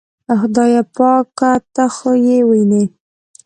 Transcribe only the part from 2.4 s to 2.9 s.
وینې.